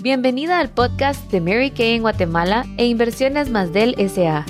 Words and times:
Bienvenida 0.00 0.60
al 0.60 0.70
podcast 0.70 1.28
de 1.32 1.40
Mary 1.40 1.72
Kay 1.72 1.96
en 1.96 2.02
Guatemala 2.02 2.64
e 2.76 2.86
Inversiones 2.86 3.50
Más 3.50 3.72
del 3.72 3.96
SA. 4.08 4.46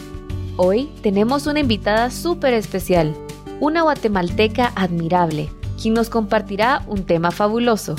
Hoy 0.58 0.90
tenemos 1.02 1.46
una 1.46 1.60
invitada 1.60 2.10
súper 2.10 2.52
especial, 2.52 3.16
una 3.58 3.80
guatemalteca 3.80 4.72
admirable, 4.76 5.48
quien 5.80 5.94
nos 5.94 6.10
compartirá 6.10 6.82
un 6.86 7.04
tema 7.04 7.30
fabuloso. 7.30 7.96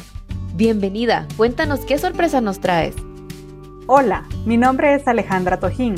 Bienvenida, 0.54 1.28
cuéntanos 1.38 1.80
qué 1.80 1.98
sorpresa 1.98 2.40
nos 2.40 2.60
traes. 2.60 2.94
Hola, 3.88 4.26
mi 4.46 4.58
nombre 4.58 4.94
es 4.94 5.08
Alejandra 5.08 5.60
Tojín. 5.60 5.96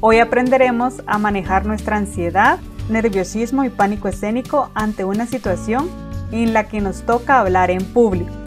Hoy 0.00 0.18
aprenderemos 0.18 1.02
a 1.06 1.18
manejar 1.18 1.66
nuestra 1.66 1.98
ansiedad, 1.98 2.58
nerviosismo 2.88 3.64
y 3.64 3.68
pánico 3.68 4.08
escénico 4.08 4.70
ante 4.72 5.04
una 5.04 5.26
situación 5.26 5.90
en 6.32 6.54
la 6.54 6.68
que 6.68 6.80
nos 6.80 7.02
toca 7.02 7.40
hablar 7.40 7.70
en 7.70 7.84
público. 7.84 8.43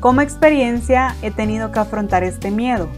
Como 0.00 0.20
experiencia 0.20 1.16
he 1.22 1.32
tenido 1.32 1.72
que 1.72 1.80
afrontar 1.80 2.22
este 2.22 2.52
miedo, 2.52 2.88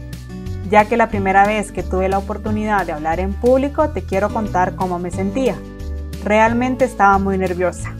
ya 0.69 0.85
que 0.85 0.97
la 0.97 1.09
primera 1.09 1.47
vez 1.47 1.71
que 1.71 1.81
tuve 1.81 2.07
la 2.09 2.19
oportunidad 2.19 2.85
de 2.85 2.91
hablar 2.91 3.19
en 3.19 3.33
público 3.33 3.89
te 3.89 4.03
quiero 4.03 4.29
contar 4.29 4.75
cómo 4.75 4.99
me 4.99 5.09
sentía. 5.09 5.55
Realmente 6.23 6.85
estaba 6.85 7.17
muy 7.17 7.39
nerviosa. 7.39 7.95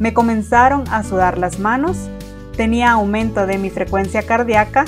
Me 0.00 0.12
comenzaron 0.12 0.82
a 0.90 1.04
sudar 1.04 1.38
las 1.38 1.60
manos, 1.60 1.96
tenía 2.56 2.90
aumento 2.90 3.46
de 3.46 3.58
mi 3.58 3.70
frecuencia 3.70 4.24
cardíaca 4.24 4.86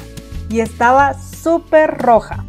y 0.49 0.59
estaba 0.59 1.15
súper 1.15 1.99
roja. 1.99 2.45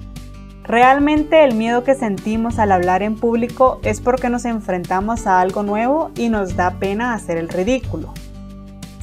Realmente 0.63 1.43
el 1.43 1.53
miedo 1.53 1.83
que 1.83 1.93
sentimos 1.93 2.57
al 2.57 2.71
hablar 2.71 3.03
en 3.03 3.15
público 3.15 3.79
es 3.83 4.01
porque 4.01 4.31
nos 4.31 4.45
enfrentamos 4.45 5.27
a 5.27 5.39
algo 5.39 5.61
nuevo 5.61 6.09
y 6.15 6.29
nos 6.29 6.55
da 6.55 6.79
pena 6.79 7.13
hacer 7.13 7.37
el 7.37 7.49
ridículo. 7.49 8.11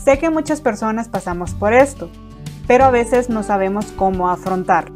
Sé 0.05 0.19
que 0.19 0.31
muchas 0.31 0.61
personas 0.61 1.09
pasamos 1.09 1.55
por 1.55 1.73
esto, 1.73 2.11
pero 2.67 2.85
a 2.85 2.91
veces 2.91 3.29
no 3.29 3.45
sabemos 3.45 3.93
cómo 3.97 4.31
afrontar. 4.31 4.87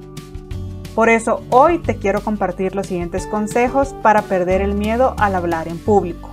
Por 0.96 1.08
eso 1.08 1.44
hoy 1.50 1.78
te 1.78 1.96
quiero 1.96 2.22
compartir 2.22 2.74
los 2.74 2.88
siguientes 2.88 3.28
consejos 3.28 3.94
para 4.02 4.22
perder 4.22 4.62
el 4.62 4.74
miedo 4.74 5.14
al 5.18 5.36
hablar 5.36 5.68
en 5.68 5.78
público. 5.78 6.30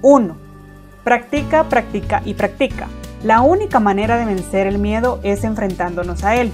1. 0.00 0.36
Practica, 1.04 1.64
practica 1.64 2.22
y 2.24 2.32
practica. 2.32 2.88
La 3.24 3.42
única 3.42 3.78
manera 3.78 4.16
de 4.16 4.24
vencer 4.24 4.66
el 4.66 4.78
miedo 4.78 5.20
es 5.22 5.44
enfrentándonos 5.44 6.24
a 6.24 6.36
él. 6.36 6.50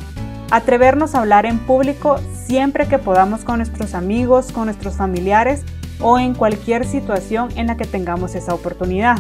Atrevernos 0.51 1.15
a 1.15 1.21
hablar 1.21 1.47
en 1.47 1.61
público 1.61 2.19
siempre 2.47 2.89
que 2.89 2.99
podamos 2.99 3.45
con 3.45 3.59
nuestros 3.59 3.95
amigos, 3.95 4.51
con 4.51 4.65
nuestros 4.65 4.97
familiares 4.97 5.63
o 6.01 6.19
en 6.19 6.35
cualquier 6.35 6.85
situación 6.85 7.51
en 7.55 7.69
la 7.69 7.77
que 7.77 7.85
tengamos 7.85 8.35
esa 8.35 8.55
oportunidad 8.55 9.19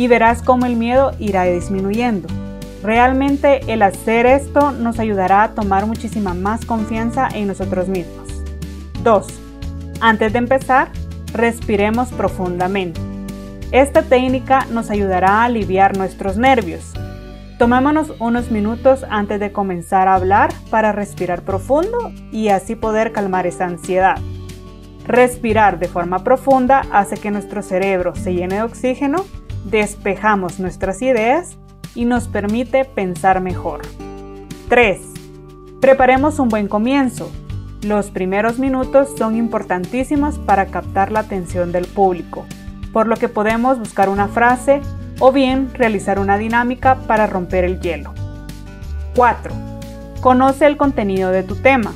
y 0.00 0.08
verás 0.08 0.40
cómo 0.40 0.64
el 0.64 0.76
miedo 0.76 1.12
irá 1.18 1.44
disminuyendo. 1.44 2.26
Realmente 2.82 3.60
el 3.70 3.82
hacer 3.82 4.24
esto 4.24 4.72
nos 4.72 4.98
ayudará 4.98 5.42
a 5.42 5.54
tomar 5.54 5.84
muchísima 5.84 6.32
más 6.32 6.64
confianza 6.64 7.28
en 7.34 7.48
nosotros 7.48 7.86
mismos. 7.88 8.26
2. 9.02 9.26
Antes 10.00 10.32
de 10.32 10.38
empezar, 10.38 10.90
respiremos 11.34 12.08
profundamente. 12.12 12.98
Esta 13.72 14.00
técnica 14.00 14.66
nos 14.70 14.88
ayudará 14.88 15.42
a 15.42 15.44
aliviar 15.44 15.98
nuestros 15.98 16.38
nervios. 16.38 16.94
Tomémonos 17.58 18.14
unos 18.20 18.50
minutos 18.50 19.04
antes 19.10 19.38
de 19.38 19.52
comenzar 19.52 20.08
a 20.08 20.14
hablar 20.14 20.50
para 20.70 20.92
respirar 20.92 21.42
profundo 21.42 22.10
y 22.32 22.48
así 22.48 22.74
poder 22.74 23.12
calmar 23.12 23.46
esa 23.46 23.66
ansiedad. 23.66 24.16
Respirar 25.06 25.78
de 25.78 25.88
forma 25.88 26.24
profunda 26.24 26.86
hace 26.90 27.18
que 27.18 27.30
nuestro 27.30 27.60
cerebro 27.60 28.14
se 28.14 28.32
llene 28.32 28.54
de 28.54 28.62
oxígeno 28.62 29.26
despejamos 29.64 30.58
nuestras 30.58 31.02
ideas 31.02 31.56
y 31.94 32.04
nos 32.04 32.28
permite 32.28 32.84
pensar 32.84 33.40
mejor. 33.40 33.82
3. 34.68 35.00
Preparemos 35.80 36.38
un 36.38 36.48
buen 36.48 36.68
comienzo. 36.68 37.30
Los 37.82 38.10
primeros 38.10 38.58
minutos 38.58 39.08
son 39.16 39.36
importantísimos 39.36 40.38
para 40.38 40.66
captar 40.66 41.10
la 41.10 41.20
atención 41.20 41.72
del 41.72 41.86
público, 41.86 42.46
por 42.92 43.06
lo 43.06 43.16
que 43.16 43.28
podemos 43.28 43.78
buscar 43.78 44.08
una 44.08 44.28
frase 44.28 44.80
o 45.18 45.32
bien 45.32 45.72
realizar 45.74 46.18
una 46.18 46.38
dinámica 46.38 46.96
para 47.06 47.26
romper 47.26 47.64
el 47.64 47.80
hielo. 47.80 48.12
4. 49.16 49.54
Conoce 50.20 50.66
el 50.66 50.76
contenido 50.76 51.30
de 51.30 51.42
tu 51.42 51.56
tema. 51.56 51.94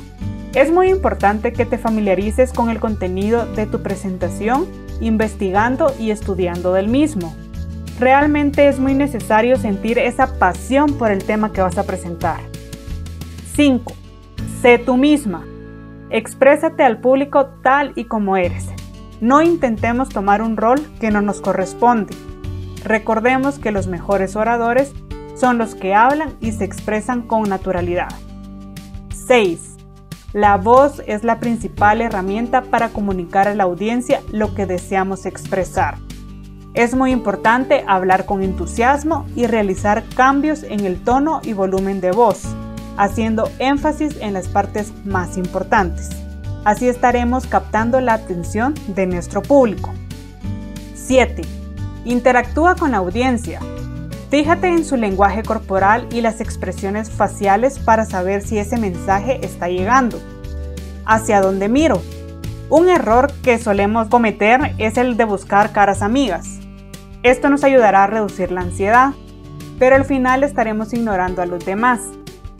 Es 0.53 0.71
muy 0.71 0.89
importante 0.89 1.53
que 1.53 1.65
te 1.65 1.77
familiarices 1.77 2.53
con 2.53 2.69
el 2.69 2.79
contenido 2.79 3.45
de 3.45 3.65
tu 3.65 3.83
presentación, 3.83 4.67
investigando 5.01 5.93
y 5.99 6.11
estudiando 6.11 6.73
del 6.73 6.87
mismo 6.87 7.35
realmente 7.99 8.67
es 8.67 8.79
muy 8.79 8.93
necesario 8.93 9.57
sentir 9.57 9.97
esa 9.97 10.37
pasión 10.37 10.93
por 10.97 11.11
el 11.11 11.23
tema 11.23 11.51
que 11.51 11.61
vas 11.61 11.77
a 11.77 11.83
presentar. 11.83 12.39
5. 13.55 13.93
Sé 14.61 14.77
tú 14.77 14.97
misma. 14.97 15.45
Exprésate 16.09 16.83
al 16.83 16.99
público 16.99 17.47
tal 17.63 17.93
y 17.95 18.05
como 18.05 18.37
eres. 18.37 18.67
No 19.21 19.41
intentemos 19.41 20.09
tomar 20.09 20.41
un 20.41 20.57
rol 20.57 20.79
que 20.99 21.09
no 21.09 21.21
nos 21.21 21.39
corresponde. 21.39 22.15
Recordemos 22.83 23.59
que 23.59 23.71
los 23.71 23.87
mejores 23.87 24.35
oradores 24.35 24.93
son 25.35 25.57
los 25.57 25.75
que 25.75 25.93
hablan 25.93 26.33
y 26.39 26.51
se 26.51 26.63
expresan 26.63 27.21
con 27.21 27.43
naturalidad. 27.49 28.09
6. 29.09 29.77
La 30.33 30.57
voz 30.57 31.01
es 31.07 31.23
la 31.23 31.39
principal 31.39 32.01
herramienta 32.01 32.61
para 32.63 32.89
comunicar 32.89 33.47
a 33.47 33.55
la 33.55 33.63
audiencia 33.63 34.21
lo 34.31 34.53
que 34.53 34.65
deseamos 34.65 35.25
expresar. 35.25 35.95
Es 36.75 36.93
muy 36.93 37.11
importante 37.11 37.85
hablar 37.87 38.25
con 38.25 38.43
entusiasmo 38.43 39.25
y 39.33 39.47
realizar 39.47 40.03
cambios 40.13 40.63
en 40.63 40.81
el 40.81 41.01
tono 41.01 41.39
y 41.41 41.53
volumen 41.53 42.01
de 42.01 42.11
voz, 42.11 42.43
haciendo 42.97 43.49
énfasis 43.59 44.17
en 44.19 44.33
las 44.33 44.49
partes 44.49 44.91
más 45.05 45.37
importantes. 45.37 46.09
Así 46.65 46.89
estaremos 46.89 47.47
captando 47.47 48.01
la 48.01 48.15
atención 48.15 48.75
de 48.87 49.05
nuestro 49.07 49.41
público. 49.41 49.93
7. 50.95 51.43
Interactúa 52.03 52.75
con 52.75 52.91
la 52.91 52.97
audiencia. 52.97 53.61
Fíjate 54.29 54.67
en 54.67 54.83
su 54.83 54.97
lenguaje 54.97 55.43
corporal 55.43 56.09
y 56.11 56.19
las 56.19 56.41
expresiones 56.41 57.09
faciales 57.09 57.79
para 57.79 58.03
saber 58.03 58.41
si 58.41 58.57
ese 58.57 58.75
mensaje 58.75 59.39
está 59.45 59.69
llegando. 59.69 60.19
¿Hacia 61.05 61.39
dónde 61.39 61.69
miro? 61.69 62.01
Un 62.69 62.89
error 62.89 63.31
que 63.43 63.59
solemos 63.59 64.09
cometer 64.09 64.73
es 64.77 64.97
el 64.97 65.15
de 65.15 65.23
buscar 65.23 65.71
caras 65.71 66.01
amigas. 66.01 66.64
Esto 67.25 67.49
nos 67.49 67.63
ayudará 67.63 68.03
a 68.03 68.07
reducir 68.07 68.51
la 68.51 68.61
ansiedad, 68.61 69.13
pero 69.79 69.95
al 69.95 70.05
final 70.05 70.43
estaremos 70.43 70.93
ignorando 70.93 71.41
a 71.41 71.47
los 71.47 71.65
demás. 71.65 71.99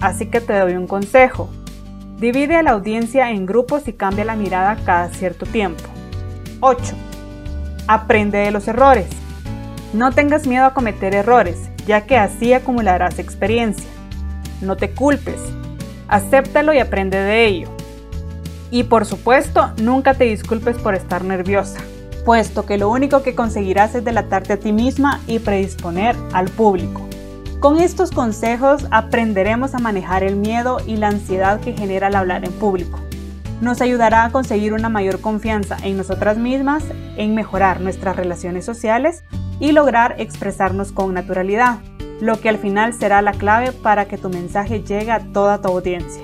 Así 0.02 0.26
que 0.26 0.42
te 0.42 0.58
doy 0.58 0.74
un 0.74 0.88
consejo. 0.88 1.52
Divide 2.18 2.56
a 2.56 2.64
la 2.64 2.72
audiencia 2.72 3.30
en 3.30 3.46
grupos 3.46 3.88
y 3.88 3.94
cambia 3.94 4.26
la 4.26 4.36
mirada 4.36 4.76
cada 4.84 5.10
cierto 5.10 5.46
tiempo. 5.46 5.84
8. 6.62 6.96
Aprende 7.88 8.40
de 8.40 8.50
los 8.50 8.68
errores. 8.68 9.06
No 9.94 10.12
tengas 10.12 10.48
miedo 10.48 10.66
a 10.66 10.74
cometer 10.74 11.14
errores, 11.14 11.70
ya 11.86 12.08
que 12.08 12.18
así 12.18 12.52
acumularás 12.52 13.20
experiencia. 13.20 13.92
No 14.62 14.78
te 14.78 14.96
culpes, 14.96 15.42
acéptalo 16.08 16.74
y 16.74 16.80
aprende 16.80 17.20
de 17.20 17.46
ello. 17.46 17.70
Y 18.72 18.86
por 18.86 19.06
supuesto, 19.06 19.74
nunca 19.80 20.16
te 20.16 20.24
disculpes 20.24 20.76
por 20.80 20.96
estar 20.96 21.24
nerviosa 21.24 21.82
puesto 22.26 22.66
que 22.66 22.78
lo 22.78 22.90
único 22.90 23.22
que 23.24 23.36
conseguirás 23.36 23.96
es 23.96 24.04
delatarte 24.04 24.54
a 24.54 24.60
ti 24.60 24.74
misma 24.74 25.22
y 25.28 25.40
predisponer 25.40 26.16
al 26.34 26.50
público. 26.50 27.08
Con 27.60 27.78
estos 27.80 28.12
consejos 28.12 28.86
aprenderemos 28.92 29.76
a 29.76 29.80
manejar 29.80 30.24
el 30.24 30.36
miedo 30.36 30.78
y 30.86 30.98
la 30.98 31.08
ansiedad 31.08 31.60
que 31.62 31.74
genera 31.74 32.08
el 32.08 32.16
hablar 32.16 32.44
en 32.44 32.52
público. 32.52 33.00
Nos 33.62 33.80
ayudará 33.80 34.26
a 34.26 34.32
conseguir 34.32 34.74
una 34.74 34.90
mayor 34.90 35.22
confianza 35.22 35.78
en 35.84 35.96
nosotras 35.96 36.38
mismas, 36.38 36.84
en 37.16 37.34
mejorar 37.34 37.80
nuestras 37.80 38.18
relaciones 38.18 38.66
sociales 38.66 39.24
y 39.60 39.72
lograr 39.72 40.16
expresarnos 40.18 40.92
con 40.92 41.14
naturalidad, 41.14 41.80
lo 42.20 42.42
que 42.42 42.50
al 42.50 42.58
final 42.58 42.94
será 42.94 43.22
la 43.22 43.32
clave 43.32 43.72
para 43.72 44.06
que 44.06 44.18
tu 44.18 44.30
mensaje 44.30 44.82
llegue 44.82 45.12
a 45.12 45.22
toda 45.32 45.62
tu 45.62 45.70
audiencia. 45.70 46.24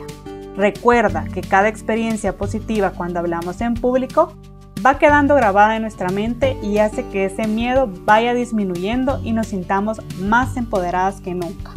Recuerda 0.58 1.26
que 1.34 1.42
cada 1.42 1.70
experiencia 1.70 2.36
positiva 2.36 2.92
cuando 2.92 3.20
hablamos 3.20 3.62
en 3.62 3.76
público 3.76 4.34
va 4.84 4.98
quedando 4.98 5.36
grabada 5.36 5.76
en 5.76 5.84
nuestra 5.84 6.10
mente 6.10 6.58
y 6.62 6.80
hace 6.80 7.08
que 7.10 7.26
ese 7.26 7.48
miedo 7.48 7.90
vaya 8.06 8.34
disminuyendo 8.34 9.20
y 9.24 9.34
nos 9.34 9.48
sintamos 9.48 10.00
más 10.20 10.58
empoderadas 10.58 11.22
que 11.22 11.34
nunca. 11.34 11.72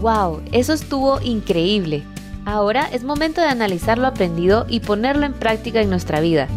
¡Wow! 0.00 0.42
Eso 0.52 0.72
estuvo 0.72 1.20
increíble. 1.20 2.04
Ahora 2.44 2.88
es 2.92 3.04
momento 3.04 3.40
de 3.40 3.46
analizar 3.46 3.98
lo 3.98 4.06
aprendido 4.06 4.66
y 4.68 4.80
ponerlo 4.80 5.24
en 5.24 5.32
práctica 5.32 5.80
en 5.80 5.90
nuestra 5.90 6.20
vida. 6.20 6.48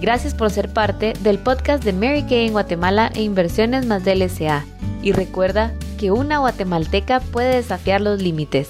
Gracias 0.00 0.34
por 0.34 0.50
ser 0.50 0.72
parte 0.72 1.14
del 1.20 1.38
podcast 1.38 1.84
de 1.84 1.92
Mary 1.92 2.22
Kay 2.22 2.46
en 2.46 2.52
Guatemala 2.52 3.10
e 3.14 3.22
Inversiones 3.22 3.86
más 3.86 4.04
del 4.04 4.28
SA. 4.28 4.64
Y 5.02 5.12
recuerda 5.12 5.72
que 5.98 6.12
una 6.12 6.38
guatemalteca 6.38 7.20
puede 7.20 7.56
desafiar 7.56 8.00
los 8.00 8.22
límites. 8.22 8.68